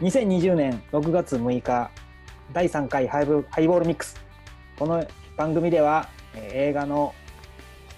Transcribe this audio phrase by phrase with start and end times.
[0.00, 1.90] 2020年6月6日
[2.54, 4.18] 第3回ハイブハイボールミックス。
[4.78, 7.14] この番組では、えー映画の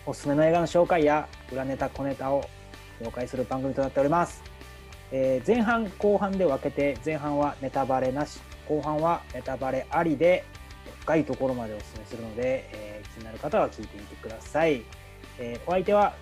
[0.04, 2.44] おすすめの映画の紹介や裏ネタ小ネタを
[3.00, 4.42] 紹介する番組となっております、
[5.12, 10.44] えー前半後半で分けて前半はネタバレなし後半はネタバレありで
[11.02, 14.82] 深いところまでおすすめするので、えー気になる方は聞いてみてください、
[15.38, 16.16] えーお相手は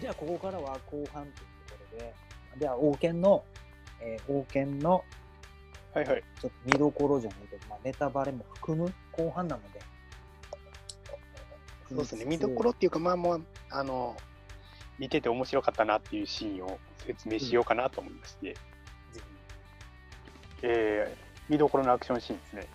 [0.00, 2.14] じゃあここからは後半というころで
[2.60, 3.42] では王権の、
[4.00, 5.02] えー王権の
[5.94, 6.22] はいはい。
[6.40, 9.80] ちょっと見どころじゃないけど、まあ、ネタバレも含む後半なので。
[11.88, 12.24] そうですね。
[12.24, 14.16] 見どころっていうか、まあもう、あの、
[14.98, 18.60] 見てて面白かったなっていうシーンを説明しようかなと思いまして、ぜ
[20.62, 22.66] えー見どころのアクションシーンですね。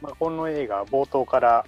[0.00, 1.66] まあ、この映画、冒頭から、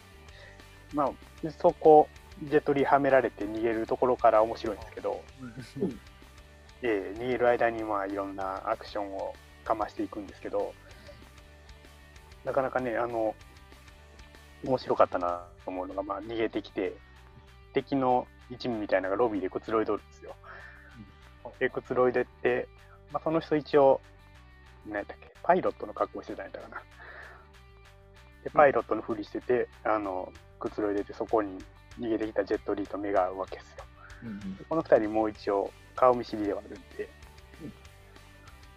[0.95, 2.09] まあ、そこ、
[2.45, 5.23] ジェットリーはめられて逃げるところから面白いんですけど、
[5.74, 5.99] ひ
[6.87, 9.35] えー逃げる間にまあいろんなアクションを
[9.69, 10.73] かましていくんですけど、
[12.45, 13.35] なかなかね、あの、
[14.65, 16.95] 面白かったなと思うのが、まあ、逃げてきて、
[17.74, 20.35] 敵の一味みたいなのがロビーでくつろいどるんですよ。
[21.59, 22.66] で、くつろいでって、
[23.13, 24.01] まあ、その人一応、
[24.87, 26.83] 何やったっけ、パイロットの格好してたんやったかな。
[28.45, 31.59] で、パイロットのふりしてて、あの、くつろいでて、そこに
[32.01, 33.85] 逃げてきたジェットリーと目が合うわけですよ。
[34.69, 37.09] この二人もう一応顔見知りではあるんで、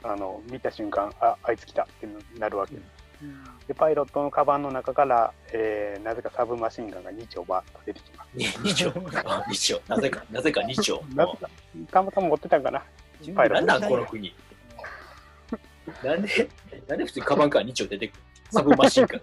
[0.03, 2.07] あの見た瞬間ああいつ来たって
[2.39, 8.29] なるわけです、でパイロットのカバンの中から、えーなぜかサブマシンガンが2丁バーッと出てきます
[8.63, 8.89] 二丁。
[9.25, 9.81] あ二丁。
[9.87, 11.03] なぜか、 なぜか二丁。
[11.15, 11.49] なぜか
[11.91, 12.83] たまたま持ってたんかな？
[13.35, 14.35] パイロットなんなんこの国。
[16.03, 16.49] なんで、
[16.87, 18.19] なんで普通にカバンから二丁出てくる？
[18.51, 19.21] サブマシンガン。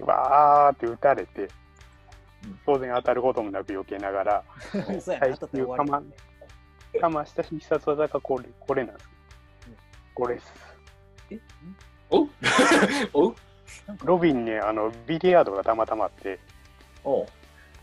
[0.04, 4.44] わーって撃たれてうん当然当たることもなく避けながら
[5.00, 6.02] 最終かま
[7.00, 9.08] かました必殺技がこれこれなんです
[10.20, 10.52] うんこれです。
[12.10, 12.28] お？
[13.28, 13.34] お？
[14.04, 16.38] ロビンにあのビリヤードがたまたまあって。
[17.04, 17.26] お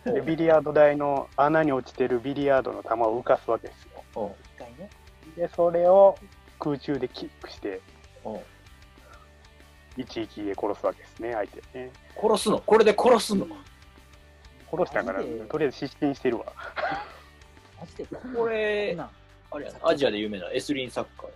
[0.06, 4.04] でビリヤード台の穴に落ちてるビリヤードの球を浮かすわけですよ。
[4.16, 4.90] お一回ね。
[5.36, 6.16] で、それを
[6.60, 7.82] 空中でキックして、
[8.24, 8.42] お
[9.98, 11.92] 一撃で殺すわけですね、相手ね。
[12.16, 12.60] 殺すの？
[12.60, 13.48] これで殺すの？
[14.72, 16.46] 殺したから、とりあえず失神してるわ。
[17.80, 18.06] マジで？
[18.06, 19.10] ここれんなん
[19.52, 19.80] あれやな。
[19.90, 21.30] アジアで有名なエスリンサッカー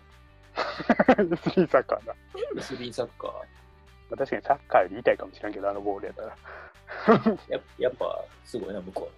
[0.55, 2.15] スリーサッカーだ。
[2.61, 3.31] スリンサッカー。
[3.31, 3.37] ま
[4.13, 6.37] あ確かにサッカーより痛いかもしれんけど、あのボールやったら。
[7.47, 9.09] ややっぱ、すごいな、向こ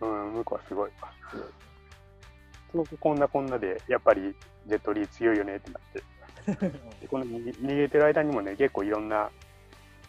[0.00, 0.10] うは。
[0.10, 1.12] うん、向こうはすごいわ。
[2.70, 4.34] すごくこんなこんなで、やっぱり
[4.66, 6.02] ジェットリー強いよねってなって。
[7.00, 9.30] でこの逃げ逃げてる間にもね、結構いろんな、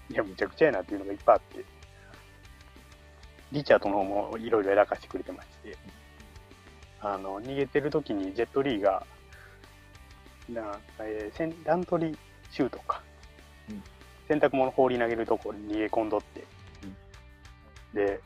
[0.09, 1.65] いや、むちゃくちゃやなっていうのがいっぱいあって、
[3.51, 5.77] リチャードの方もいろいろやらかしてくれてまして、
[7.01, 9.05] あの、逃げてる時にジェットリーが、
[10.53, 12.17] なえーセンラントリー
[12.51, 13.01] シュートか、
[13.69, 13.83] うん
[14.29, 16.43] 洗濯物放り投げるところに逃げ込んどって、
[17.95, 18.19] で、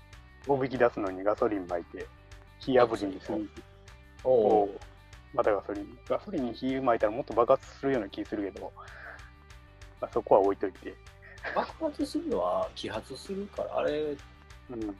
[0.47, 2.05] おびき出すのにガソリン撒いて、
[2.59, 3.49] 火炙りにする。
[4.25, 4.79] おおお
[5.33, 5.97] またガソリン。
[6.07, 8.69] ガソリンに火撒いたらもっと爆発するような気するけど、
[10.01, 10.93] まあ、そこは置いといて。
[11.55, 14.95] 爆発するのは揮発するから、あれ、うん。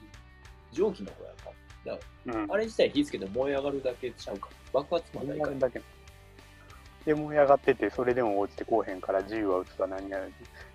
[0.72, 1.50] 蒸気の方やか
[1.84, 1.98] ら。
[2.32, 4.80] うんらあれ自体火つけて燃え上がるだけちゃうから。
[4.80, 5.54] 爆発ま燃だいかない。
[5.54, 5.93] え上がるだけ。
[7.04, 10.26] で、燃え上がってて、それでも落ちてこうへんから、銃は撃つか何やら。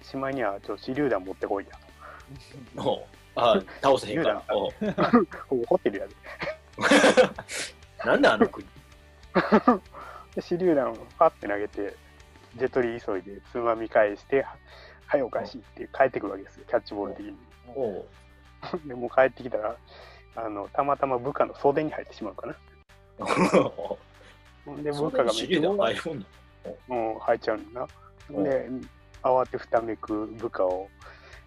[0.02, 3.04] しまいには、ちょ、手榴弾持ってこいやおう
[3.36, 4.44] あ倒せへんから。
[4.50, 4.72] お
[5.66, 6.16] ホテルやで。
[8.06, 8.66] なんであの国
[10.36, 11.96] で、手榴弾をパッて投げて、
[12.56, 14.46] ジェットリー急いでつまみ返して、
[15.06, 17.36] はい、おかしいって帰ってくるわけですよ、キャッチボール的に。
[18.88, 19.76] で、もう帰ってきたら、
[20.36, 22.56] あの、たまたま部下の袖に入ってしまうかな。
[24.78, 25.48] で、部下がめっちゃ
[27.20, 27.88] 入っちゃうんだな。
[28.30, 28.70] うんで、
[29.24, 30.88] 慌てふためく部下を、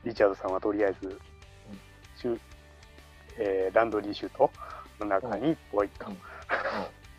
[0.04, 1.18] リチャードさんはとりあえず、
[2.16, 2.38] シュ
[3.38, 4.50] えーランドリーシュート
[5.00, 6.08] の中にポイッと。
[6.08, 6.16] うん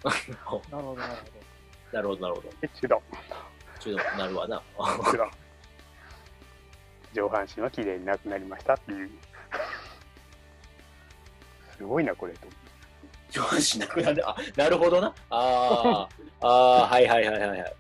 [0.03, 1.14] なるほど、なる
[1.94, 2.50] なるほど、なるほど。
[2.59, 3.02] で、チュドン、
[3.79, 4.61] ちょっとなるわな。
[4.78, 5.32] チュドン。
[7.14, 9.09] 上半身は綺麗になくなりましたっていう。
[11.78, 12.47] すごいな、これと。
[13.34, 14.30] 上半身なくなる。
[14.30, 15.08] あ、なるほどな。
[15.32, 16.08] あ
[16.40, 17.76] あ、ああ、はいはいはいはいはい。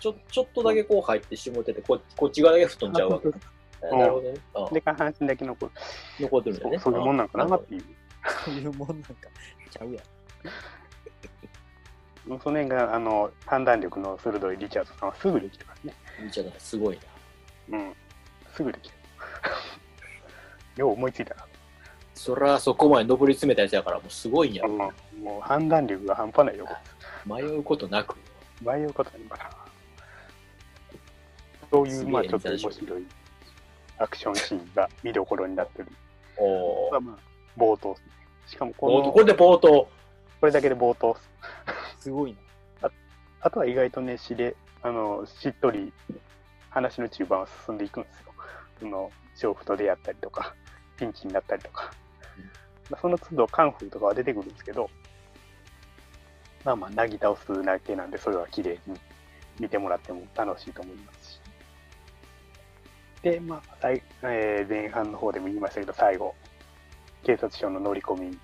[0.00, 3.28] ちょちょっとだけこう入ってしもてて、ここっち側だけ吹っ飛んじゃうわけ。
[3.94, 4.34] なるほどね。
[4.54, 5.72] あで、下半身だけ残る。
[6.20, 6.78] 残ってるんだよね。
[6.78, 7.84] そういうもんなんかなっていう。
[8.44, 9.12] そういうもんなんか、
[9.70, 10.04] ちゃうやん。
[12.40, 15.94] その辺が、あの、判断力の鋭いリチャードさんはすぐできてますね。
[16.22, 16.98] リチャードさんすごい
[17.70, 17.78] な。
[17.78, 17.94] うん。
[18.54, 18.94] すぐできる。
[20.76, 21.46] よう思いついたな。
[22.18, 24.70] そらそこまで上り詰めたやつやからもうすごいんやろ。
[24.70, 24.78] うん
[25.22, 26.66] もう判断力が半端ないよ。
[27.26, 28.16] 迷うことなく。
[28.66, 29.50] ああいうことなのかな。
[31.70, 33.06] そういう、まあちょっと面白い
[33.98, 35.88] アクションシーンが見どころになってる。
[36.36, 37.96] おーまあまあ、冒頭。
[38.46, 39.88] しかもこの、これで冒頭。
[40.40, 41.16] これだけで冒頭っ
[41.98, 42.02] す。
[42.04, 42.36] すごい
[42.80, 42.90] な。
[43.40, 45.92] あとは意外とね、しれ、あの、しっとり
[46.70, 48.32] 話の中盤は進んでいくんですよ。
[48.80, 50.54] その、娼婦と出会ったりとか、
[50.96, 51.90] ピンチになったりとか。
[52.90, 54.90] まあその都度カンフーとかは出てくるんですけど、
[56.64, 58.94] まあまあ、なぎ倒すだけなんで、それは綺麗に
[59.58, 61.40] 見てもらっても楽しいと思いますし。
[63.22, 66.34] で、まあ、最えー前半の方でも言いましたけど、最後、
[67.24, 68.38] 警察署の乗り込み。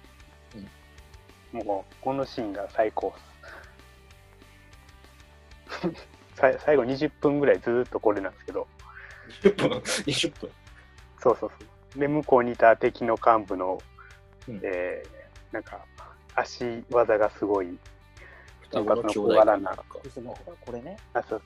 [1.52, 3.34] もう、このシーンが最高っす。
[6.34, 8.66] さい最後20分ぐらいずーっとこれなんですけど、
[9.42, 9.70] 20分、
[10.06, 10.50] 20分。
[11.20, 11.56] そうそうそ
[11.96, 11.98] う。
[11.98, 13.78] で、向こうにいた敵の幹部の、
[14.48, 15.24] うんえー
[15.54, 15.84] なんか、
[16.34, 17.78] 足技がすごい、
[18.62, 20.96] 双子の兄弟かなこれね。
[21.12, 21.42] あ、そう、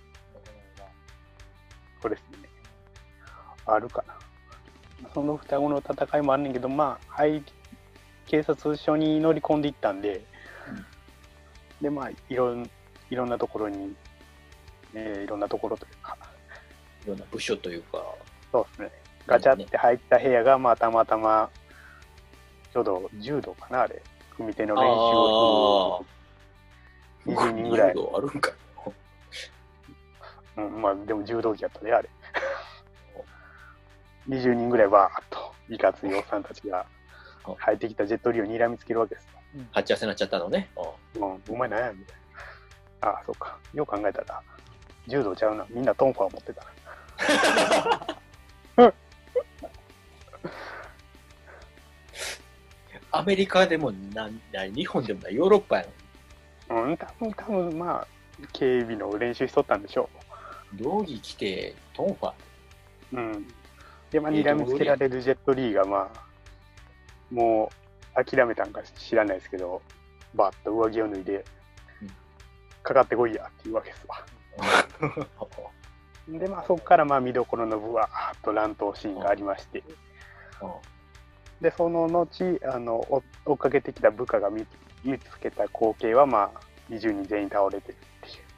[2.00, 2.49] これですね。
[3.67, 4.19] あるかな。
[5.12, 7.43] その双子の戦いもあんねんけど、まあ、はい、
[8.27, 10.25] 警察署に乗り込んでいったんで、
[11.83, 12.71] で、まあ、いろん
[13.11, 13.95] いろんなところに、
[14.95, 16.17] えーいろんなところというか、
[17.05, 18.03] いろんな部署というか。
[18.50, 18.91] そうですね。
[19.27, 21.50] ガチャって入った部屋が、まあ、たまたま、
[22.73, 24.03] ちょうど柔道かな、あれ。
[24.37, 26.19] 組手の練習をああ。
[27.31, 28.55] 20人ぐらい柔道あるんかい。
[30.59, 32.09] うん、まあ、でも柔道着やったね、あれ。
[34.29, 36.85] 20人ぐらいバーっと、いかついおっさんたちが
[37.59, 39.31] 入ってきたジェットリーを睨みつけるわけですよ。
[39.73, 40.71] 鉢合わせになっちゃったのね。
[41.17, 42.17] うん、お前何やみたい
[43.00, 43.09] な。
[43.09, 43.59] ああ、そうか。
[43.73, 44.43] よく考えたら、
[45.06, 45.67] 柔道ちゃうな。
[45.71, 46.69] みんなトンファー持ってたな。
[53.28, 55.86] メリカでもなな日本でもないヨーロッパや
[56.70, 58.06] のうん、多分、多分、まあ、
[58.54, 60.08] 警備の練習しとったんでしょ
[60.75, 62.28] 道着着てトンファ。
[62.28, 62.32] ー
[63.12, 63.16] う。
[63.16, 63.48] うん。
[64.10, 66.20] で、まあ、睨みつけられるジェットリーが、まあ、
[67.30, 67.70] も
[68.16, 69.82] う、諦めたんか知らないですけど、
[70.34, 71.44] バーッと上着を脱いで
[72.02, 72.08] うん、
[72.82, 74.25] かかってこいやっていうわけですわ。
[76.38, 79.82] で、まあ、そこから、まあ、見どころのぶわーっと乱闘シーンがありまして、
[81.60, 82.28] で、その後、
[82.64, 84.66] あの、追追っかけてきた部下が見
[85.05, 86.60] 見つけた光景は、まあ、
[86.90, 88.49] 20人全員倒れてるっていう。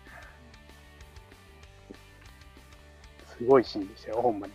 [3.39, 4.53] すごいシーンでしたよ、ほんまに。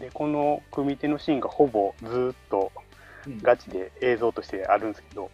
[0.00, 2.72] で、この組手のシーンがほぼずーっと
[3.26, 5.30] うんガチで映像としてあるんですけど、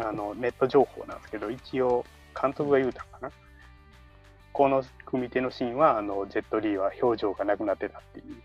[0.00, 2.04] あの、ネット情報なんですけど、一応、
[2.40, 3.30] 監督が言うたんかな。
[4.52, 8.36] この組手のシーンは、あの、ジェットリーは表情がなくなってたっていう。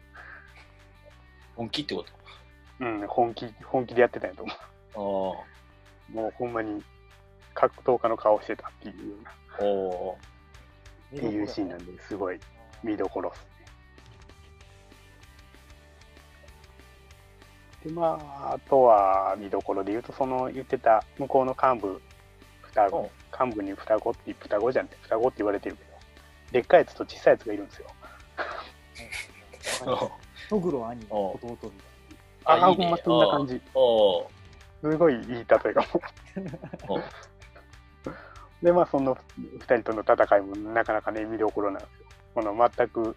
[1.56, 2.06] 本気ってこ
[2.80, 4.54] うん、本気、本気でやってたんやと思
[4.94, 5.46] と
[6.12, 6.14] う。
[6.14, 6.84] もうほんまに
[7.54, 9.64] 格闘家の顔してたっていうような、ああ。
[9.64, 10.18] お
[11.16, 12.40] っていうシーンなんで、すごい
[12.84, 13.52] 見どころっすね。
[17.86, 22.02] で、まあ、あとは見どころで言うと、その言ってた向こうの幹部、
[22.62, 25.90] 双子、幹部に双子って、双子じゃんね双子って言われてるけど、
[26.52, 27.88] でっかいやつと小さいやつがいるんですよ。
[30.60, 31.72] グロ兄お弟みたい
[32.46, 33.62] ああ、いいねほんまそんな感じ。
[33.74, 34.28] お
[34.82, 35.84] すごいいい例えが。
[38.62, 39.16] で、まあ、その
[39.60, 42.08] 2人との戦いもなかなかね、見どころなんですよ。
[42.36, 43.16] この全く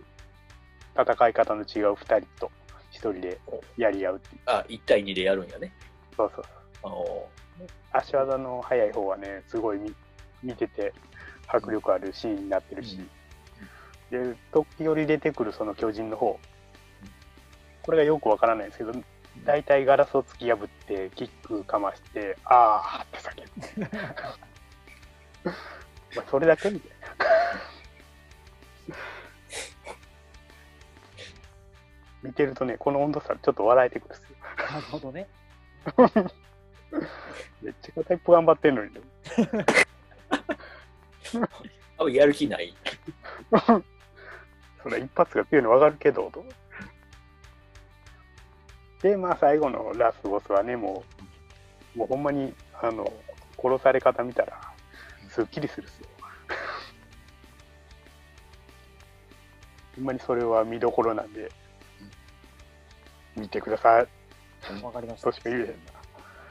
[0.94, 2.50] 戦い方の違う2人と
[2.92, 3.40] 1人で
[3.76, 4.42] やり合うっていう。
[4.46, 5.72] あ、1対2でやるんやね。
[6.16, 6.44] そうそう。
[6.82, 7.28] お
[7.92, 9.94] 足技の速い方はね、すごい見
[10.42, 10.92] 見てて
[11.46, 12.98] 迫力あるシーンになってるし、
[14.10, 16.38] で、時折出てくるその巨人の方、
[17.84, 18.92] これがよくわからないんですけど、
[19.44, 23.42] 大体ガラスを突き破って、キックかまして、あーって叫
[23.76, 23.90] ぶ。
[26.16, 27.04] まあ、それだけみたいな。
[32.22, 34.36] 見てるとね、この温度差ちょっと笑えてくるんですよ。
[34.56, 34.64] な。
[34.72, 35.28] なるほどね。
[37.60, 39.00] めっちゃタイプ頑張ってんのにね。
[41.98, 42.74] あやる気ない。
[44.82, 46.42] それ一発が強いの分かるけど、と。
[49.04, 51.04] で、まあ最後のラスボスはね、も
[51.94, 53.12] う、もうほんまに、あの、
[53.62, 54.58] 殺され方見たら、
[55.28, 56.06] すっきりするっすよ。
[59.96, 61.52] ほんまにそれは見どころなんで、
[63.36, 64.08] 見てください。
[64.82, 65.32] わかりましたと。
[65.32, 65.74] しか言えへんな。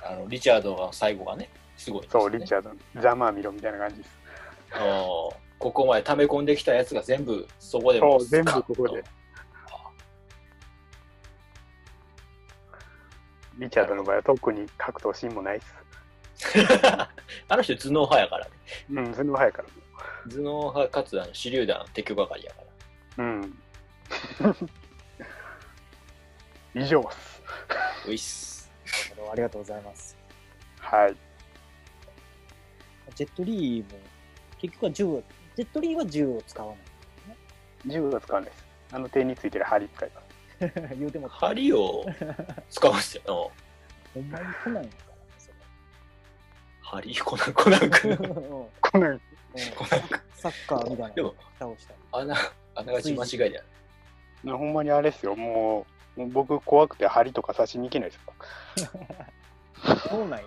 [0.05, 4.15] あのリチャードが最後がね、すごい、そう、リチャード、ざまあ見ろみたいな感じです。
[4.69, 4.77] ド。
[5.57, 9.03] ここまで溜め込んできたやつが全部そこでもそう、全部ことこで。
[13.57, 15.75] リチャードの場合は特に格闘シーンもないっす。
[17.47, 18.51] あの人頭脳派やからね。
[18.91, 19.67] うん、それも早いから。
[20.29, 22.61] 頭脳派かつあの手榴弾撤去係やか
[23.17, 23.23] ら。
[23.23, 23.59] うん。
[26.81, 27.43] 以上っす。
[28.07, 28.71] ういっす。
[29.11, 30.17] なるほどありがとうございます。
[30.79, 31.15] はい。
[33.15, 33.99] ジェットリーも、
[34.57, 35.23] 結局は銃を、
[35.55, 36.73] ジェットリーは銃を使わ
[37.85, 38.65] 銃は使わないです。
[38.91, 40.22] あの手についてる針使います。
[40.59, 40.97] ない。
[40.97, 42.05] 言うても、針を
[42.69, 43.51] 使うんすよ。
[44.13, 45.49] ほんまに来ないのかな、そ
[46.91, 47.01] 君。
[47.01, 47.07] れ。
[47.07, 47.77] うんうんこのコナ
[49.13, 49.29] ン君。
[50.35, 51.99] サッカーみたいなでも倒したり。
[52.11, 52.35] 穴、
[52.75, 53.49] あながち間違いじゃ
[54.43, 54.57] ない。
[54.57, 55.35] ほんまにあれですよ。
[55.35, 55.85] も
[56.17, 58.19] う、もう僕怖くて針とか刺しに行けないです
[58.85, 59.97] よ。
[60.09, 60.45] そうなんや。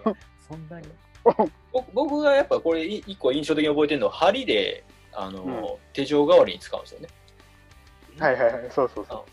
[0.49, 0.89] そんなに。
[1.25, 7.09] 僕僕がやっぱこれい一個印象的に覚えてるのは針であの、うん手錠代わりに使うんですよね。
[8.19, 8.71] はいはいはい。
[8.71, 9.25] そうそうそ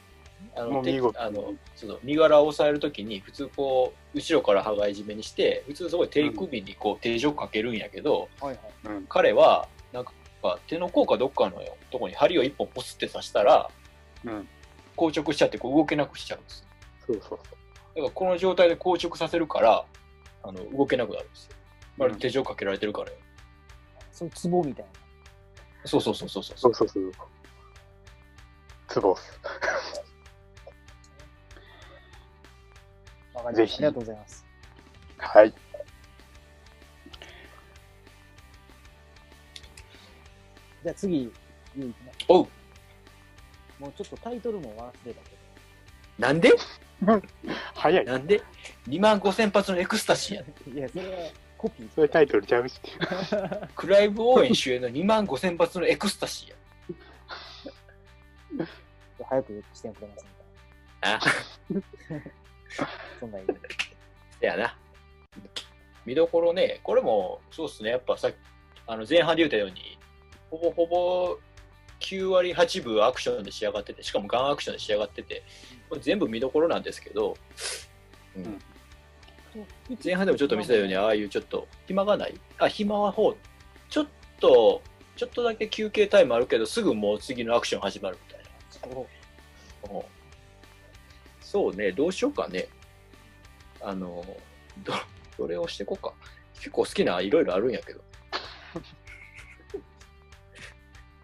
[0.55, 0.83] あの
[1.17, 8.59] あのその身柄を押さえるときに普通こう後ろから羽交い締めにして普通すごい手首にこう手錠かけるんやけど、はいはい。
[8.85, 8.89] う。
[8.89, 9.05] うん。
[9.07, 10.13] 彼はなんか
[10.67, 13.69] 手の甲かどっかのとこに針を一本ポスって刺したら
[14.25, 14.47] うん。
[14.95, 16.65] 硬直しちゃってこう動けなくしちゃうんです。
[17.07, 17.39] そうそうそう。
[17.95, 19.85] だからこの状態で硬直させるから
[20.43, 21.55] あの動けなくなるんですよ。
[21.99, 23.17] あれ手錠かけられてるからよ。
[24.11, 24.91] そういうツボみたいな。
[25.85, 27.11] そうそうそうそうそうそうそうそう。
[28.87, 29.39] ツボっす。
[33.43, 34.45] わかりまありがとうございます。
[35.17, 35.53] はい。
[40.83, 41.31] じゃあ次、
[41.75, 42.17] ゆういきます。
[42.29, 42.47] おう
[43.79, 45.31] もうちょっとタイトルも忘れたけ
[46.17, 46.51] なんで？
[47.75, 48.05] 早い。
[48.05, 48.41] なんで
[48.87, 50.71] ?2 万5千発のエクスタシーやねど。
[50.79, 51.91] いや、それはコピー。
[51.93, 52.79] それタイトルちゃうし。
[53.75, 56.55] クライブ・オーウェン主演の2万5千発のエクスタシーや。
[59.27, 60.33] 早くしてくれませんか
[61.01, 61.19] あ、
[63.19, 63.59] そんな意味で。
[64.39, 64.77] せやな。
[66.05, 68.29] 見どころね、これもそうっすね、やっぱさ
[68.87, 69.97] あの前半で言ったように、
[70.51, 71.37] ほぼほぼ
[72.01, 75.43] 9割8分アクションで仕上がってて、しかもガンアクションで仕上がってて、
[75.89, 77.37] これ全部見どころなんですけど、
[78.35, 78.59] うん
[80.03, 83.37] 前半でもちょっと見せたように、ああいうちょっと暇がない、あ、暇はほう、
[83.87, 84.07] ちょっ
[84.39, 84.81] と、
[85.15, 90.01] ちょっとだけ休憩タイムあるけど、すぐもう次のアクション始まるみたいな。
[91.53, 92.67] そうね、どうしようかね。
[93.79, 94.25] あの、
[94.83, 94.91] ど、
[95.37, 96.11] どれをしていこうか。
[96.55, 98.01] 結構好きないろいろあるんやけど。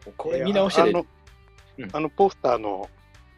[0.16, 1.06] これ見直してで、あの
[1.80, 2.88] うんあのポスターの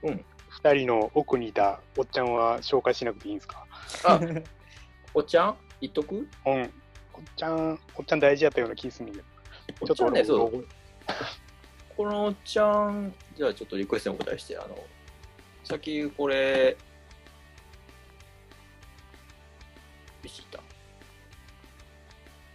[0.03, 0.25] うん
[0.61, 3.65] 2人の奥にいたおっちゃんは紹介しなくていいんですか？
[4.03, 4.19] あ、
[5.15, 5.55] おっちゃん？
[5.79, 6.27] 言っとく？
[6.45, 6.73] うん。
[7.13, 9.21] おっちゃん、おっちゃん大事やったような気すんねんけ
[9.85, 9.95] ど。
[9.95, 10.57] ちゃんね、そう。
[10.57, 10.67] う。
[11.95, 14.77] このおっちゃん、じゃあちょっとリクエストにお答えして、あの、
[15.71, 16.75] さっきこれ。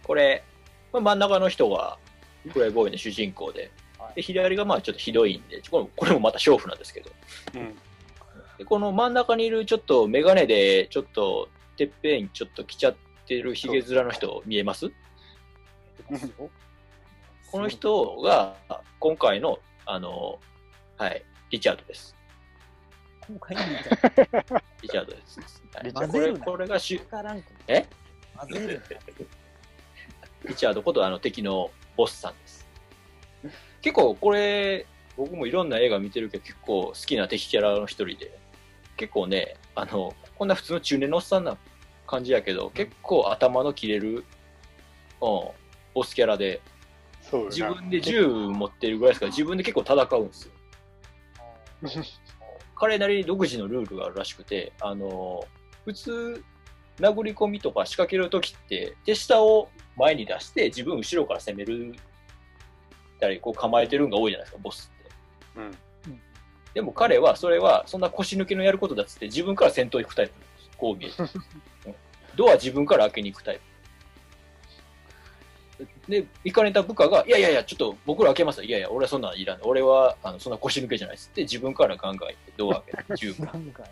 [0.03, 0.43] これ、
[0.93, 1.97] まあ真ん中の人が、
[2.53, 7.09] プレイボーイの主人公で、はいで左がまあちょっとひどいんで、これもこれもまた娼婦なんですけど、
[7.55, 7.75] うん。
[8.59, 12.95] でこの真ん中にいるちょっとメガネで、ちょっとてっぺんちょっと来ちゃっ
[13.25, 14.91] てるひげ面の人見えます？
[17.51, 18.55] この人が
[18.99, 19.57] 今回の、
[19.87, 20.37] あの、
[20.97, 22.15] はい、リチャードです。
[23.27, 24.63] 今回のみたいな。
[24.81, 25.39] リチャードです。
[25.93, 27.85] 混ぜるなこれがしわからんくなえ？
[28.37, 28.81] 混ぜる
[30.47, 32.67] リチャードことあの敵のボスさんです。
[33.81, 38.37] 結構これ、僕もいろんな映画見てるけど、結構好きな敵キャラの一人で、
[38.95, 41.57] 結構ね、あの、こんな普通の中年のおっさんな
[42.05, 44.23] 感じやけど、結構頭の切れる、うん、
[45.19, 46.61] ボスキャラで、
[47.49, 50.51] 自分で銃持ってるぐらいですから、自分で結構戦うんですよ。
[52.79, 55.43] 彼なりに独自のルールがあるらしくて、あの、
[55.85, 56.43] 普通、
[56.99, 61.95] 殴り込みとか仕掛けるときって、手下を前に出して、自分後ろから攻める
[63.19, 65.11] たり、こう構えてるんが多いじゃないですか、ボスって。
[65.57, 65.61] う
[66.13, 66.21] ん。
[66.73, 70.33] でも彼は、それは、そんな腰抜けのやることだっつって、自分から先頭行くタイプ。
[70.77, 71.15] こう見えて。
[71.23, 71.25] う
[71.89, 71.95] ん
[72.35, 73.61] ドア自分から開けに行くタイプ。
[76.07, 78.63] で、行かれた部下が、いやいやいや、ちょっと僕ら開けますよ。
[78.63, 79.63] いやいや、俺はそんなんいらない。
[79.65, 83.87] 俺は、あの、そんな腰抜けじゃないっつって、自分からガンガン行って、ドア開けて、銃ガンガン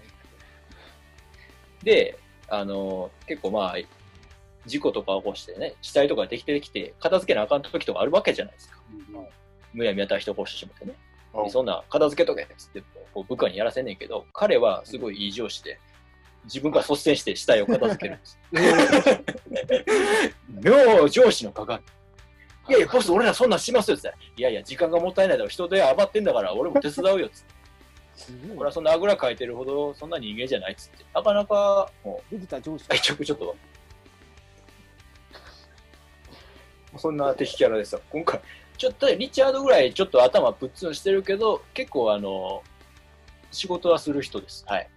[1.83, 3.75] で、あの、結構まあ、
[4.65, 8.79] 事故とか起こしてね、死体とかできてきて、片付けなあかん時とかあるわけじゃないですか。
[9.73, 10.93] むやみやたら人殺してしまってね。
[11.33, 12.81] うんそんな片付けとけっつって
[13.13, 15.79] こう部下にやらせんねんけど、彼はすごいいい上司で、
[16.45, 18.39] 自分から率先して死体を片付けるんです。
[21.05, 21.83] 妙上司の鏡。
[22.67, 24.17] いやいや、ボス、俺らそんなんしますよっつって。
[24.37, 27.55] いやいや、時間がもったいないだろ、人で余ってんだから、俺も手伝うよっつって。
[28.55, 31.05] 俺はそんなあぐらかいてるほど、そんな人間じゃないっつって。
[31.13, 33.55] なかなか、もう、できた上司愛着ちょっと、
[36.97, 38.01] そんな敵キャラですよ。
[38.09, 38.41] 今回、
[38.77, 42.63] ちょっとリチャードぐらいちょっと頭ぶっつんしてるけど、結構あの、
[43.51, 44.65] 仕事はする人です。
[44.67, 44.89] はい。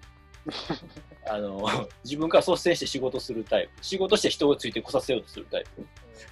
[1.29, 1.67] あの、
[2.05, 3.85] 自分から率先して仕事するタイプ。
[3.85, 5.87] 仕事して人をついてこさせようとするタイプ。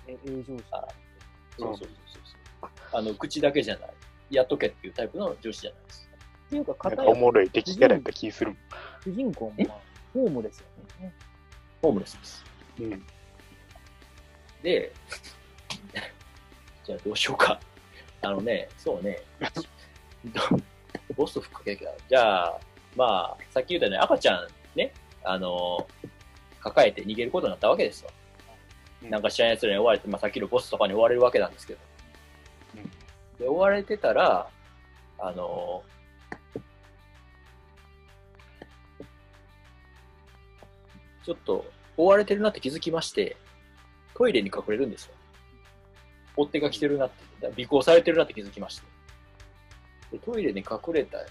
[0.09, 0.17] え営
[0.49, 0.89] 業者あ
[1.59, 1.89] そうそうそう
[2.61, 2.71] そう。
[2.93, 3.91] あの、口だけじゃない。
[4.31, 6.11] やっとけっていうタイプの上司じゃないです。
[6.47, 8.57] っていうか、片やもろい敵キャラやった気する
[9.05, 9.79] 主人公も、まあ、
[10.13, 10.67] ホームですよ
[11.01, 11.13] ね。
[11.83, 12.45] ホームレスです。
[12.81, 13.07] うん。
[14.63, 14.93] で、
[16.85, 17.61] じゃあどうしようか。
[18.23, 19.23] あのね、そうね、
[21.17, 22.61] ボスとふっかけが、じゃあ、
[22.97, 24.93] まあ、さっき言ったように赤ちゃんね、
[25.25, 25.89] あの、
[26.61, 28.11] 抱えて逃げることになったわけですよ。
[29.03, 31.81] うんなんか知らない奴らに追われて、まあ、さっきのボスとかに追われるわけなんですけど。
[32.77, 32.91] うん
[33.39, 34.49] で、追われてたら、
[35.19, 35.83] あの、
[41.25, 41.65] ちょっと
[41.97, 43.37] 追われてるなって気づきまして、
[44.15, 45.15] トイレに隠れるんですよ。
[46.37, 48.87] 追っ手が来てるなって、尾行されてるなって気づきまして。
[50.13, 51.19] でトイレに隠れた。
[51.19, 51.25] や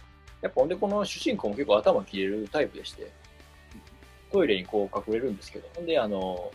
[0.49, 3.11] っぱほんでこの主人公も結構頭切れるタイプでして、
[4.31, 6.51] トイレにこう隠れるんですけど、ほんであの、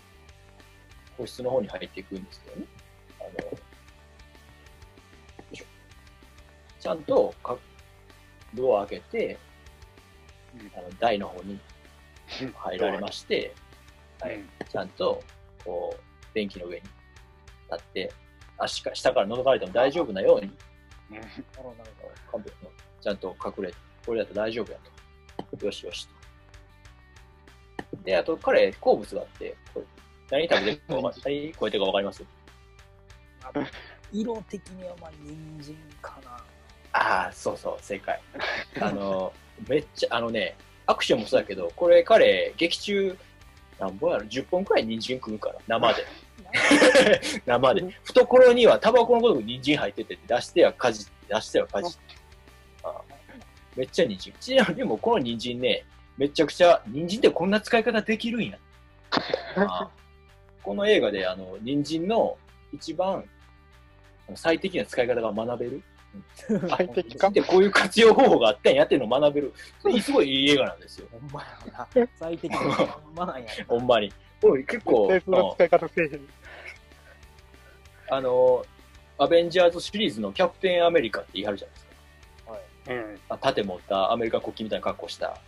[1.16, 2.66] 個室の方に入っていくんですけどね。
[3.20, 3.58] あの、
[6.78, 7.56] ちゃんとか
[8.54, 9.38] ドア開けて、
[10.74, 11.60] あの台の方に
[12.54, 13.54] 入られまして、
[14.20, 15.20] はいうんちゃんと、
[15.64, 16.00] こう、
[16.32, 16.94] 便器の上に立
[17.76, 18.12] って、
[18.56, 20.52] 足か、下から覗かれても大丈夫なように、
[23.00, 24.78] ちゃんと隠れて、これだと大丈夫や
[25.58, 25.66] と。
[25.66, 26.19] よしよしと。
[28.04, 29.56] で、あと彼、好物があって、
[30.30, 32.24] 何食べてるかわか 何超えてるかわかります？
[34.12, 36.30] 色的には、まあ、人参かな。
[36.92, 38.20] ああ、そうそう、正解。
[38.80, 39.32] あの、
[39.68, 43.16] めっちゃ、あのね、アクションもそうだけど、これ彼、劇中、
[43.78, 46.04] なんぼやろ、10本くらい人参食うから、生で。
[47.46, 47.82] 生で。
[48.04, 51.98] 懐にはタバコのごとく人参入ってて、出してはかじって、出してはかじって。
[52.82, 53.00] あ
[53.76, 54.32] めっちゃ人参。
[54.40, 55.84] ちなみにもうこの人参ね、
[56.20, 58.58] めちゃくちゃ、人参ってこんな使い方できるんや。
[59.56, 59.88] あ
[60.62, 62.36] この映画で、あの、人参の
[62.74, 63.24] 一番
[64.34, 65.82] 最適な使い方が学べる。
[66.76, 67.30] 最適か？
[67.30, 69.54] でこういう活用方法があったんやっていうのを学べる。
[70.02, 71.06] すごいいい映画なんですよ。
[71.10, 72.08] ほんまやな。
[72.18, 74.12] 最適なまんまなんやほんまに。
[74.66, 75.08] 結構。
[78.10, 78.66] あの、
[79.16, 81.86] アベンジャーズシリーズのキャプテンアメリカって言い張るじゃないです
[82.44, 82.50] か。
[82.50, 82.98] はい。
[82.98, 83.20] うん。
[83.30, 85.38] あ盾持ったアメリカ国旗みたいな格好した。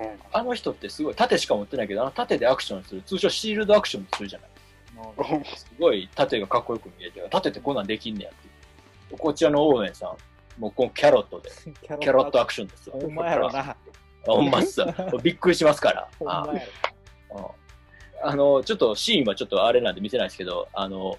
[0.00, 0.18] うん。
[0.32, 3.02] あの人ってすごい、盾しか持ってないけど、あの盾でアクションする。
[3.02, 4.50] 通称シールドアクションするじゃない。
[5.56, 9.16] すごい盾がかっこよく見えて、盾ってこんなんできんねやって。
[9.16, 11.50] こちらのオーウェンさん、もうこのキャロットで、
[11.82, 12.98] キキャロットアクションですよ。
[13.00, 13.70] ほんまやろな。
[13.70, 13.76] あ
[14.26, 14.82] ほんまっす。
[15.22, 16.08] びっくりしますから。
[16.18, 16.66] ほんまや
[17.30, 17.54] ろ。
[17.54, 17.60] うん
[18.22, 21.18] あの、ちょっとシーンはちょっとあれなんで見せないですけど、あの、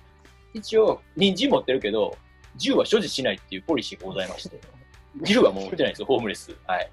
[0.53, 2.15] 一応、人参持ってるけど、
[2.55, 4.59] 銃は所持しないっていうポリシーがございまして、
[5.23, 6.55] 銃はもう持ってないんですよ、ホームレス。
[6.67, 6.91] はい。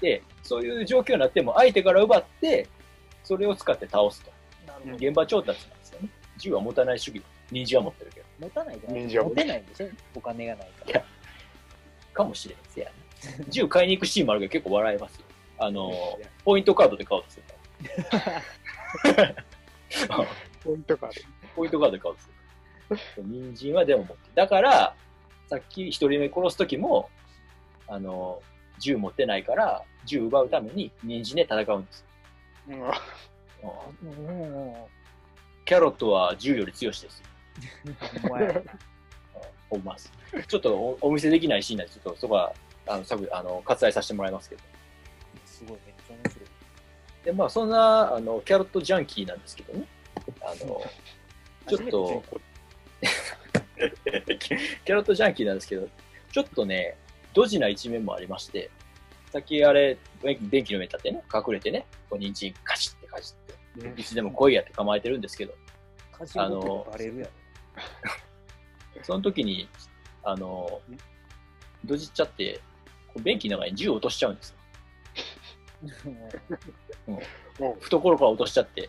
[0.00, 2.68] で、そういう状況になっても、相手から奪って、
[3.24, 4.30] それを使って倒すと。
[4.96, 6.08] 現場調達なんですよね。
[6.38, 7.22] 銃は持たない主義。
[7.50, 8.26] 人参は持ってるけど。
[8.40, 11.04] 持たないじゃない持てないんでしょお金がないから。
[12.12, 12.90] かもしれんせや
[13.38, 13.44] な。
[13.48, 15.24] 銃買いに行くシーンもあるけど、結構笑えますよ。
[15.58, 15.92] あの、
[16.44, 17.44] ポイントカードで買おうとする
[19.12, 19.34] から。
[20.64, 21.22] ポイントがある。
[21.54, 22.26] ポイントカードで買うんです
[23.18, 23.24] よ。
[23.24, 24.34] 人参はでも持ってる。
[24.34, 24.94] だから、
[25.48, 27.08] さっき一人目殺すときも、
[27.88, 28.42] あの、
[28.78, 32.04] 銃持ってないから、銃奪うために人参で戦うんです。
[35.64, 37.26] キャロットは銃より強しですよ。
[38.22, 38.62] ほんまやろ。
[39.68, 40.12] ほんまっす。
[40.46, 42.52] ちょっとおお見せできないシーンなんで、ちょっとそこは、
[42.86, 44.62] あの、さぶあの割愛させてもらいますけど。
[45.44, 46.48] すごい、めっちゃ面白い。
[47.24, 49.86] で、まあ、そんな、あの、キャロットジャンキーなんですけどね。
[50.40, 50.82] あの、
[51.66, 52.22] ちょっと、
[54.84, 55.88] キャロットジャンキーなんですけど、
[56.30, 56.96] ちょっとね、
[57.36, 58.70] ドジな一面もありまして、
[59.30, 63.34] さっきあれ、電気の上に立ってね、隠れてね、こう人参カチッてかじ
[63.82, 65.52] って、いつでも来いやって構えてるんですけど、
[66.18, 67.28] 家事ごとバレるや
[69.04, 69.68] その時に、
[70.22, 70.80] あの、
[71.84, 72.58] ドジっちゃって、
[73.08, 74.56] こう便器の中に銃を落としちゃうんですよ。
[77.06, 77.12] ろ。
[77.66, 78.88] も懐から落としちゃって、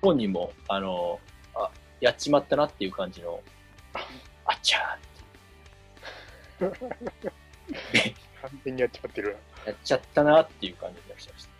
[0.00, 1.18] 本人も、あの、
[1.56, 1.68] あ、
[2.00, 3.42] やっちまったなっていう感じの、
[4.44, 5.13] あっちゃう
[8.42, 11.50] 完全にやっちまってるー、やっちゃったなっていう感じでいらっしゃいました。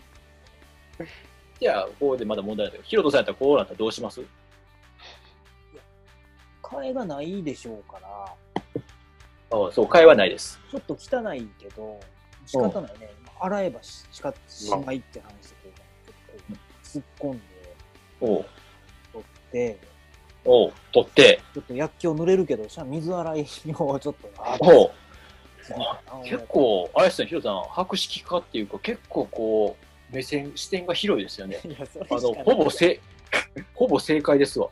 [1.61, 4.21] じゃあ、ここでまだ問題ないけど、ヒロトさんやったらこうなったらどうします？
[6.63, 8.09] 替えがないでしょうから、
[9.51, 10.59] あそう、会話ないです。
[10.71, 12.01] ちょっと汚いけど、
[12.47, 13.11] 仕方ないね。
[13.41, 15.73] 洗えばししかしないって話で
[16.83, 17.45] 突っ込んで、
[18.21, 18.45] 取
[19.21, 19.79] って、
[20.45, 23.47] おう取って、ちょっと薬莢濡れるけど、水洗い
[23.79, 24.57] をちょっとな。
[24.61, 24.91] お
[26.23, 31.59] 結構、あれですね、ヒロさん、博識家っていうか、結構こう、目線、視点が広いですよね。
[32.11, 33.01] あの、ほぼせ、
[33.75, 34.69] ほぼ正解ですわ。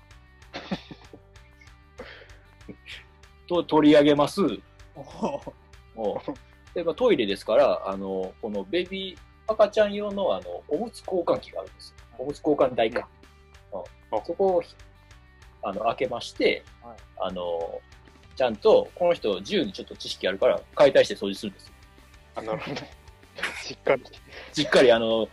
[3.48, 4.42] と取り上げます。
[5.94, 6.18] お
[6.74, 11.96] でまあ、トイレですから、あの、このベビー、赤ちゃん用のあの、おむつ交換器があるんですよ。
[12.18, 13.08] おむつ交換台か。
[13.72, 13.82] うん
[14.26, 14.62] そこを、
[15.62, 17.81] あの、開けまして、はいあの、
[18.37, 21.72] ちゃんと、この人、自由にちょっと知識あるから、解体して掃除するんですよ。
[22.37, 22.77] あなるほど。
[23.62, 24.03] しっかり。
[24.53, 25.29] しっかり、あの、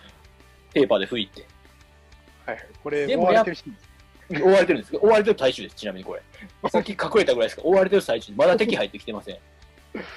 [0.73, 1.45] ペーパーで拭いて。
[2.45, 2.67] はいはい。
[2.83, 3.63] これ、でも覆われてるし。
[4.29, 6.21] 追われてるんですけど、追われてる最中です、ちなみにこれ。
[6.69, 7.61] さっき隠れたぐらいですか？
[7.63, 9.37] ら、追われてる最中で、まだ敵入ってきてません。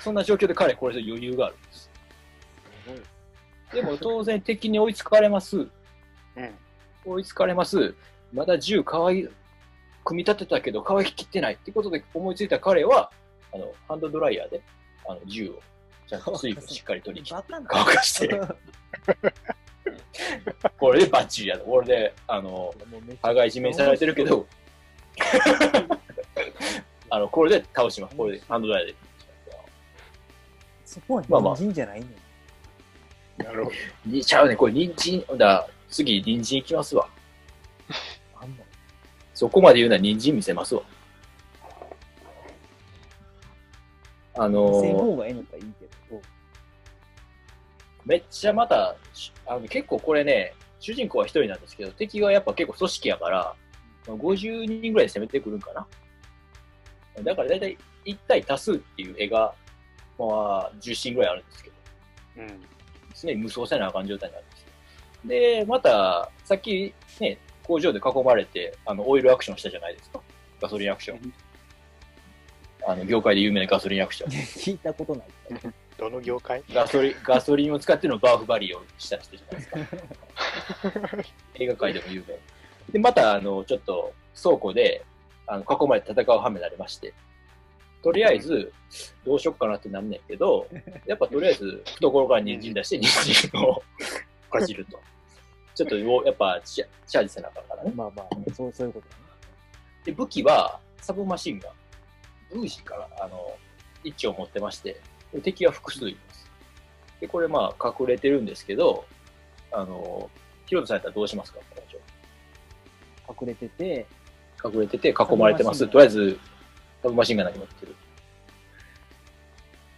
[0.01, 1.91] そんな状況で彼、これで余裕があるんです。
[3.73, 5.57] でも当然敵に追いつかれます。
[5.57, 5.63] う
[6.43, 6.55] ん。
[7.07, 7.95] 追いつかれます。
[8.33, 9.29] まだ銃乾い、
[10.05, 13.11] 組み立てたけど乾ききってないってことで思いついた彼は、
[13.55, 14.63] あの、ハンドドライヤーで、
[15.07, 15.61] あの、銃を
[16.07, 18.41] ちゃんと水分しっかり取り切って乾かして、
[20.79, 21.65] これでバッチリやる。
[21.65, 24.47] これで、あの、もうめっちゃ羽がいじめにされてるけど、
[27.09, 28.17] あの、これで倒します。
[28.17, 28.99] これで、ハンドドライヤーで。
[30.85, 33.45] そこはまあまあ人参じゃないねん。
[33.45, 33.77] なるほど。
[34.07, 37.09] に ちゃうね、これ、人参、だ、次、人参いきますわ。
[39.43, 40.83] そこまで言うなら人参見せますわ。
[44.35, 46.23] あのー方がええのかいいけど。
[48.05, 53.57] めっちゃまた、しあの結構これね、主人公は一人なんですけど、敵がやっぱ結構組織やから、
[54.07, 55.89] 50人ぐらいで攻めてくるんかな。
[57.25, 59.53] だから大体1対多数っていう絵が、
[60.21, 61.77] まあ、10シーンぐらいあるんですけど、
[62.37, 62.61] うん。
[63.21, 64.69] 常に無双せなあかん状態になるんですよ。
[65.25, 70.21] で、また、さっきね、工場で囲まれて、あの、オイルアクションしたじゃないですか。
[70.61, 71.35] ガソリンアクション。
[72.87, 74.31] あの、業界で有名なガソリンアクション。
[74.31, 75.27] 聞いたことない。
[75.99, 76.63] どの業界？
[76.73, 81.19] ガソリン、ガソリンを使ってのバーフバリーをした人じゃないですか。
[81.55, 82.39] 映画界でも有名。
[82.91, 85.05] で、また、あの、ちょっと、倉庫で、
[85.47, 87.15] あの、囲まれて戦う羽目になりまして、
[88.03, 88.73] とりあえず、
[89.25, 90.67] どうしよっかなってなんねんけど、
[91.07, 93.09] やっぱとりあえず、懐から人参出して、人
[93.49, 93.83] 参を
[94.51, 95.01] かじると。
[95.75, 97.93] ちょっと、やっぱチャ、チャージせなあかんからね。
[97.95, 99.15] まあまあ、そうそういうことね。
[100.05, 101.73] で、武器は、サブマシンガン。
[102.51, 103.57] ブーシーから、あの、
[104.05, 105.01] 一丁持ってまして、
[105.43, 106.51] 敵は複数います。
[107.21, 109.07] で、これまあ、隠れてるんですけど、
[109.71, 110.29] あの、
[110.67, 111.59] ヒロトさんやったらどうしますか？
[111.59, 111.99] この状
[113.41, 114.07] 隠れてて、
[114.59, 115.87] 況隠れてて囲まれてます。
[115.89, 116.39] とりあえず、
[117.03, 117.97] サブマシンガン投げ持ってる？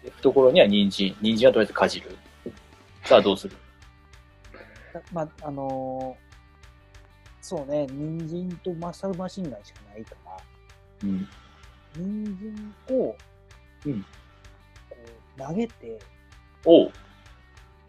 [0.05, 1.17] で懐には人参。
[1.21, 2.17] 人参はとりあえずかじる。
[3.05, 3.57] さあ、どうする？
[5.13, 6.25] まあ、あのー
[7.47, 10.37] そうね、人参とマサルマシンガンしかないから、
[11.03, 11.29] うん。
[11.95, 13.17] 人参を、
[13.85, 14.07] うんこ
[15.37, 15.99] う投げて、
[16.65, 16.93] おう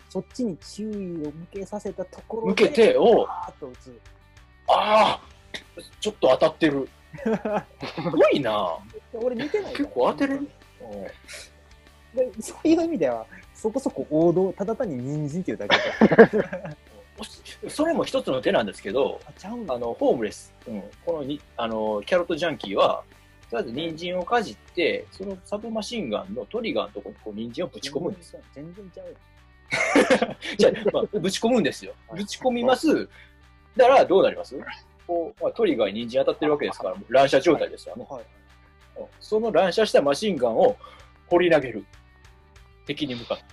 [0.10, 3.26] そっちに注意を向けさせたところで、向けて、お。
[3.30, 3.50] あ
[4.68, 5.22] あ
[6.02, 6.90] ちょっと当たってる。
[7.24, 8.78] すごいな
[9.14, 10.50] 俺見てない結構当てれる？
[12.42, 16.44] そういう意味では、そこそこ王道、ただ単に人参っていうだけで。
[17.70, 19.48] それも一つの手なんですけど、あ。
[19.78, 23.04] の、ホームレス、うん、このに、あの、キャロットジャンキーは、
[23.50, 28.42] とりあえず人参をかじって、そのサブマシンガンのトリガーのところにこう人参をぶち込むんですよ。
[28.54, 29.16] 全然ちゃうよ。
[30.58, 31.94] じゃあ、まあ、ぶち込むんですよ。
[32.14, 33.08] ぶち込みます。
[33.78, 34.58] だから、どうなります？
[35.08, 38.06] こう、まあ、トリガーに人参当たってるわけですから、乱射状態ですよね。
[38.10, 38.22] はい。
[38.22, 38.26] うん
[39.20, 40.78] その乱射したマシンガンを
[41.28, 41.86] 掘り投げる。
[42.86, 43.44] 敵に向かって。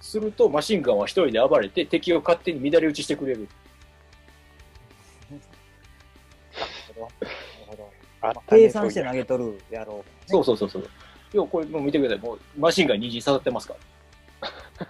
[0.00, 3.48] すると、マシンガンは一人で暴れて、敵を勝手に乱れ打ちしてくれる。
[8.48, 10.30] 計算して投げとるやろう。
[10.30, 10.82] そうそうそうそう。
[10.82, 12.18] いや、これもう見てください。
[12.18, 13.74] もうマシンガンに人参刺さってますか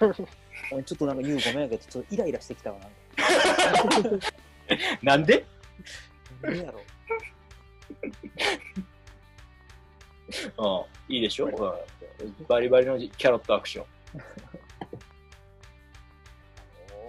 [0.00, 0.14] ら。
[0.72, 2.78] 俺ちょっとなんか言うごめんやけど、ちょっとイライラしてきたわ。
[2.80, 4.26] なんか
[5.02, 5.44] なんで？
[6.42, 6.80] 何やろ
[10.56, 13.86] う ん、いいでしょ、うんバリバリのキャロットアクション。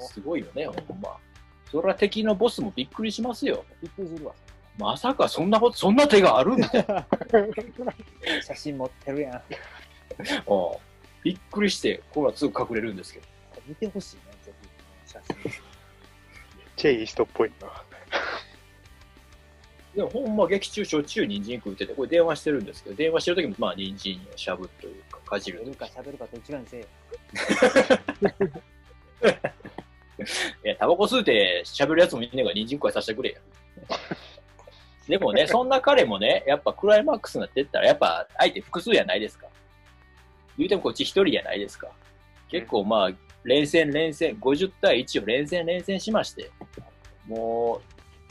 [0.07, 1.17] すごいよね、ほんま。
[1.69, 3.63] それは敵のボスもびっくりしますよ。
[3.81, 4.33] びっくりするわ。
[4.77, 7.05] まさかそんなこと、そんな手があるみたいな。
[8.41, 9.35] 写真持ってるやん。
[10.51, 10.91] うん
[11.23, 13.27] びっくりして、これはすぐ隠れるんですけど。
[13.67, 14.51] 見てほしいね、ぜ
[15.05, 15.11] ひ。
[15.11, 15.51] 写真。
[16.75, 17.67] チェイストっぽいな。
[19.95, 26.87] でもほんま劇中しょっちゅう人参食うてて、これ電話してるんですけど、電話してる時もまあ人参をしゃぶというか、かじる喋るか喋るかどっちかにせえよ。
[30.63, 33.37] いや、タバコ吸うてしゃべるやつもいんねえから人参食わさせてくれや。
[35.07, 39.47] でもね、そんな彼もね、やっぱクライマックスになってったら、やっぱ相手複数やないですか。
[40.57, 41.89] 言うてもこっち一人やないですか。
[42.49, 43.11] 結構まあ、
[43.43, 46.51] 連戦連戦、50対1を連戦連戦しまして、
[47.27, 47.81] も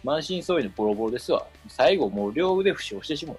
[0.05, 1.47] う、満身創痍のボロボロですわ。
[1.69, 3.39] 最後もう両腕負傷してしまう。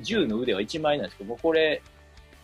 [0.00, 1.82] 銃の腕は1枚なんですけど、もうこれ、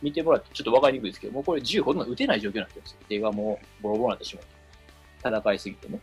[0.02, 2.98] 見てもらってちょっとわかりにくいですけど、もうこれ銃ほとんど撃てない状況になってるんですよ。
[3.08, 4.44] 手がもうボロボロになってしまう。
[5.24, 6.00] 戦いすぎてね。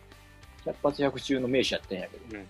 [0.64, 2.46] 100発100中の名手やったんやけど、うん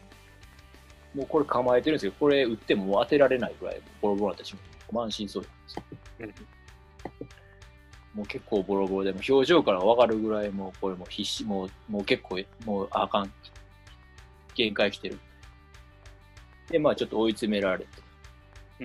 [1.14, 4.56] もうこれ構えてるんですけど、これ撃っても当てられないぐらいボロボロになってし。
[4.90, 5.46] 満身創痍
[6.18, 6.46] なんですよ。
[8.14, 13.32] もう結構ボロボロで、もう表情からわかるぐらい、もうこれもう必死、もうもう結構、もうあかん。
[14.54, 15.18] 限界来てる。
[16.68, 17.88] で、まあちょっと追い詰められて、
[18.80, 18.84] う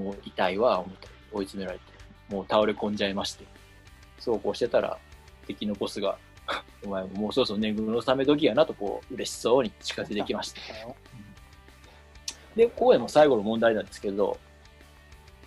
[0.00, 0.02] ん。
[0.02, 1.84] もう痛いわ、思った追い詰められて、
[2.30, 3.44] もう倒れ込んじゃいまして、
[4.18, 4.98] そうこうしてたら、
[5.46, 6.18] 敵のボスが、
[6.84, 10.60] お前もうそろそろ年貢のため時やなと、こう、嬉しそうに近づいてきました。
[12.54, 14.38] で、ここでも最後の問題なんですけど、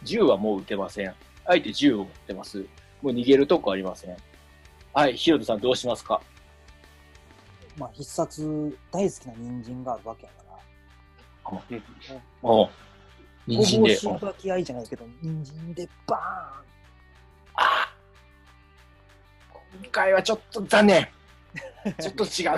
[0.04, 1.14] 銃はもう撃てません。
[1.46, 2.60] 相手銃を持ってます。
[3.02, 4.18] もう逃げるとこありません。
[4.94, 6.22] はい、ヒロトさんどうしますか？
[7.78, 10.44] まあ、必殺、大好きな人参があるわけやか
[11.46, 11.62] ら。
[12.44, 12.70] おう
[13.48, 13.96] 人参で。
[13.96, 16.64] うんごぼうしばき合いじゃないけど、人参でバあ
[19.82, 21.08] 今回はちょっと残念。
[22.00, 22.58] ちょっと違う。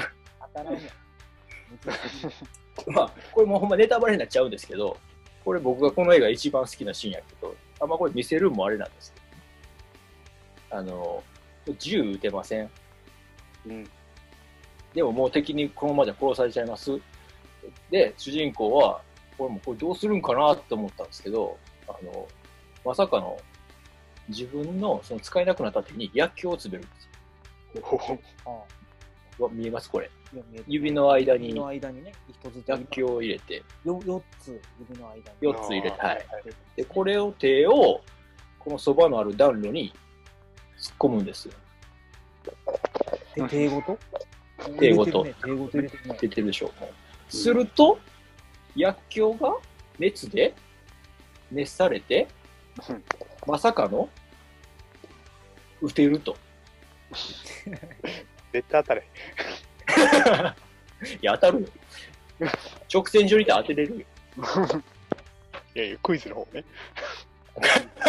[2.92, 4.98] まあ、これもうほんまネタバレになっちゃうんですけど、
[5.44, 9.20] これ僕がこの映画一番好きなシーンやけど、あんまこれ見せるんもあれなんですけ
[10.72, 11.24] ど、あの、
[11.78, 12.70] 銃撃てません。
[13.68, 13.90] うん。
[14.94, 17.00] でももう敵にこのままじゃ殺されちゃいます。
[17.90, 19.02] で、主人公は、
[19.38, 22.28] これもうこれどうするんかなって思ったんですけど、あの、
[22.84, 23.38] まさかの
[24.28, 27.01] 自分のその使えなくなった手に薬莢を詰めるんです。
[29.40, 30.10] うわ見えますこれ。
[30.68, 35.54] 指の間に指の間にね、一つ薬莢を入れて、よ4つ指の間に。
[35.54, 36.26] 4つ入れて、はい。
[36.76, 38.02] で、これを手を、
[38.60, 39.94] このそばのある暖炉に
[40.80, 41.54] 突っ込むんですよ。
[43.36, 43.98] で手ごと？
[44.80, 46.18] 手ごと手ごと入れてるね。
[46.22, 46.72] 出てるでしょう。
[47.30, 48.00] すると、
[48.76, 49.56] 薬莢が
[50.00, 50.54] 熱で
[51.52, 52.28] 熱されて
[52.90, 53.04] うん、
[53.46, 54.10] まさかの
[55.82, 56.38] 撃てると。
[58.54, 59.08] 絶対当たれ。
[61.22, 61.68] いや、当たるよ。
[62.94, 64.06] 直線上にいたら当てれるよ。
[65.76, 66.64] いやいや、クイズの方ね。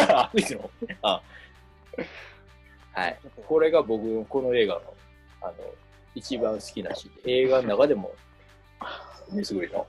[0.08, 0.70] あ、クイズの
[1.02, 1.22] あ。
[2.92, 3.18] はい。
[3.46, 4.94] これが僕のこの映画の、
[5.42, 5.54] あの、
[6.14, 8.14] 一番好きなシーンで映画の中でも、
[9.30, 9.86] 目すぐりの？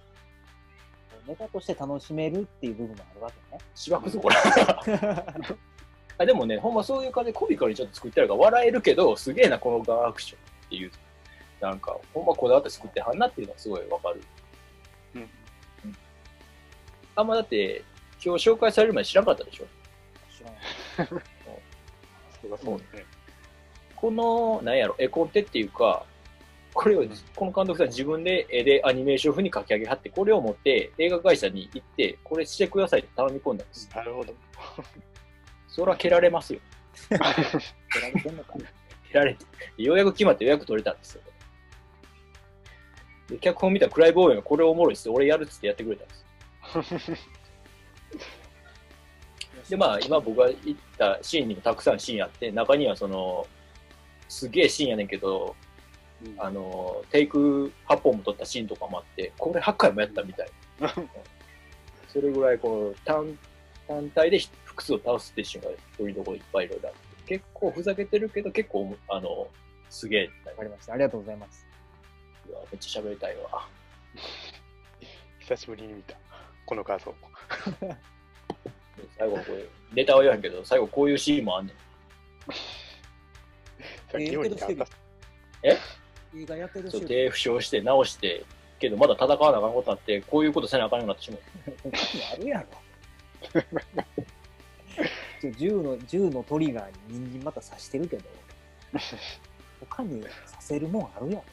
[1.28, 3.62] ネタとして楽しめるっていう部分もあるわけね。
[3.76, 4.36] しばくぞ、これ。
[6.18, 10.92] あでもね、ほんまそういう感じでコミカルにちょっと作ってあるから笑えるけど、すげえな、このガンアクションっていう。
[11.60, 14.22] なんか、ほんまこだわって作ってはんなっていうのはすごいわかる。
[15.16, 15.30] うん。
[17.16, 17.84] あんまだって、
[18.24, 19.66] 今日紹介される前知らなかったでしょ？
[20.38, 21.08] 知らない。
[22.42, 22.84] そうだそうね。
[23.96, 26.06] この、なんやろ、絵コンテっていうか、
[26.74, 33.90] これを、この監督さん自分で絵でアニメーション風に書き上げはって、これを持って映画会社に行って、これしてくださいって頼み込んだんです。
[33.96, 34.34] なるほど。
[35.74, 36.60] それは蹴られますよ。
[37.10, 37.20] 選
[38.14, 38.66] べてんのかな
[39.12, 39.44] 蹴られて、
[39.82, 41.22] ようやく決まって予約取れたんですよ。
[43.28, 45.10] で、脚本見たクライボーイがこれおもろいっす。
[45.10, 46.14] 俺やるっつってやってくれたんで
[49.64, 49.72] す。
[49.72, 53.48] で、まあ、今僕が言ったシーンにもたくさんシーンあって、中にはその、
[54.30, 55.56] すげえシーンやねんけど、
[56.38, 60.50] あの、テイク8本も撮ったシーンとかもあって、これ8回もやったみたい。
[62.10, 63.40] それぐらいこう単
[63.88, 64.40] 単体で
[64.74, 67.00] 複数を倒すっていうシーンがそういうところいっぱいいろいろあって、
[67.38, 69.48] 結構ふざけてるけど、結構、あの、
[69.90, 70.94] すげえ、わかりました。
[70.94, 71.68] ありがとうございます。
[72.50, 73.68] うわめっちゃ喋りたいわ。
[75.40, 76.16] 久しぶりに見た。
[76.66, 77.12] この画像。
[77.12, 77.16] で
[79.18, 81.76] 最後これ、ネタは言わへんけど、最後こういうシーンもあんねん。
[84.12, 84.88] さっきようにあった。
[86.36, 88.44] 映画やってるそうし、手負傷して直して、
[88.80, 91.42] けどまだ戦わなあかんことあって、こういうことせなあかんようになってしまう。
[92.34, 92.66] あるや
[93.54, 93.62] ろ。
[95.44, 98.24] ちょ銃の銃のトリガーに人参また刺してるけど、
[99.82, 101.44] 他に刺せるもんあるやろ。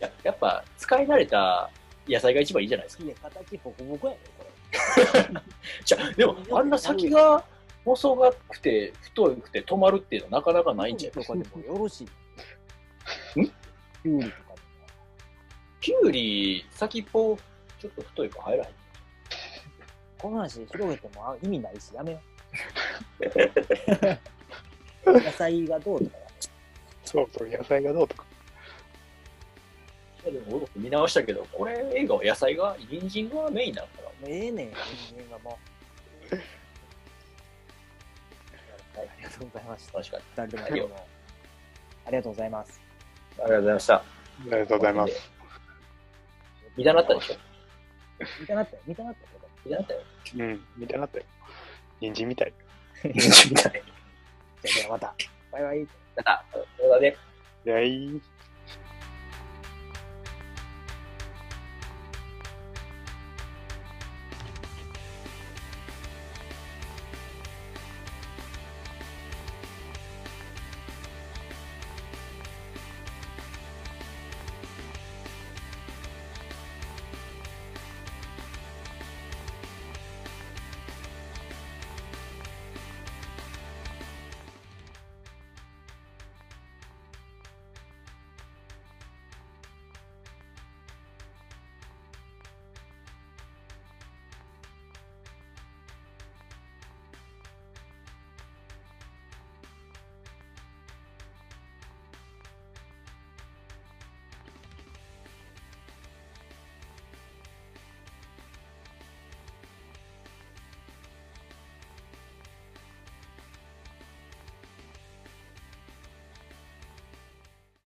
[0.00, 1.70] ややっぱ、使い慣れた
[2.08, 3.04] 野菜が一番いいじゃないですか。
[3.04, 4.44] いや、形ボコボコやで、こ
[5.84, 7.44] じゃあでも、 あんな先が
[7.84, 10.76] 細がくて、太くて止まるっていうのはなかなかれ。
[10.76, 11.24] ないんじゃない？
[11.24, 12.04] とかでもよろし
[13.36, 13.40] い。
[13.40, 13.46] ん？
[14.02, 14.56] キュウリとかでも。
[15.80, 17.38] キュウリ、先っぽ、
[17.78, 18.74] ちょっと太いから入らへん？
[20.18, 22.29] この話広げてもあ意味ないし、やめよう。
[25.06, 26.16] 野菜がどうとか
[27.04, 28.24] そうそう、野菜がどうとか。
[30.24, 34.76] いやでも見直したけど、これ映画は野菜が、人参がメインなのかなもうええねん、人
[35.16, 35.58] 間がも
[36.30, 36.34] う。
[36.34, 36.40] は
[39.02, 39.92] いありがとうございました。
[39.94, 40.22] 確かに。
[40.36, 41.06] 二人ともどうも
[42.06, 42.80] ありがとうございます。
[43.38, 43.94] ありがとうございました。
[43.94, 44.04] あ
[44.44, 45.30] りがとうございます。
[46.76, 47.34] 見たなったでしょ
[48.40, 49.48] 見たなったよ、見たなったけど。
[49.64, 50.00] 見たなったよ。
[50.36, 51.24] うん、見たなったよ。
[52.00, 52.52] 人参みたい。
[53.04, 53.82] 見たね。
[54.64, 55.14] じゃあではまた。
[55.52, 55.86] バイバイ。
[56.16, 56.44] また、
[56.78, 57.16] 動画で。
[57.66, 58.20] いやいい。